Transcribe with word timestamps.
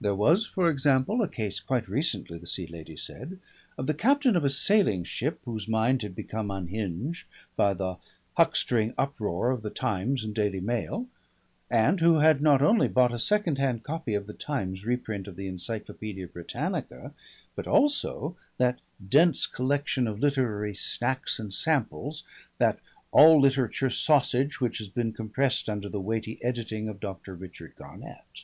There 0.00 0.12
was, 0.12 0.44
for 0.44 0.68
example, 0.68 1.22
a 1.22 1.28
case 1.28 1.60
quite 1.60 1.86
recently, 1.88 2.36
the 2.36 2.48
Sea 2.48 2.66
Lady 2.66 2.96
said, 2.96 3.38
of 3.78 3.86
the 3.86 3.94
captain 3.94 4.34
of 4.34 4.44
a 4.44 4.48
sailing 4.50 5.04
ship 5.04 5.38
whose 5.44 5.68
mind 5.68 6.02
had 6.02 6.16
become 6.16 6.50
unhinged 6.50 7.28
by 7.54 7.74
the 7.74 7.98
huckstering 8.36 8.92
uproar 8.98 9.52
of 9.52 9.62
the 9.62 9.70
Times 9.70 10.24
and 10.24 10.34
Daily 10.34 10.58
Mail, 10.58 11.06
and 11.70 12.00
who 12.00 12.18
had 12.18 12.42
not 12.42 12.60
only 12.60 12.88
bought 12.88 13.14
a 13.14 13.20
second 13.20 13.58
hand 13.58 13.84
copy 13.84 14.14
of 14.14 14.26
the 14.26 14.32
Times 14.32 14.84
reprint 14.84 15.28
of 15.28 15.36
the 15.36 15.46
Encyclopædia 15.46 16.32
Britannica, 16.32 17.14
but 17.54 17.68
also 17.68 18.36
that 18.56 18.80
dense 19.08 19.46
collection 19.46 20.08
of 20.08 20.18
literary 20.18 20.74
snacks 20.74 21.38
and 21.38 21.54
samples, 21.54 22.24
that 22.58 22.80
All 23.12 23.40
Literature 23.40 23.90
Sausage 23.90 24.60
which 24.60 24.78
has 24.78 24.88
been 24.88 25.12
compressed 25.12 25.70
under 25.70 25.88
the 25.88 26.00
weighty 26.00 26.42
editing 26.42 26.88
of 26.88 26.98
Doctor 26.98 27.32
Richard 27.36 27.76
Garnett. 27.76 28.42